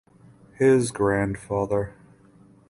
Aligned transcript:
His 0.57 0.89
grandfather. 0.89 1.93